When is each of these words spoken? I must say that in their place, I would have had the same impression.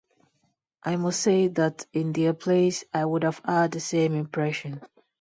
I 0.81 0.95
must 0.95 1.19
say 1.19 1.47
that 1.49 1.85
in 1.93 2.11
their 2.13 2.33
place, 2.33 2.83
I 2.91 3.05
would 3.05 3.21
have 3.21 3.39
had 3.45 3.73
the 3.73 3.79
same 3.79 4.15
impression. 4.15 4.81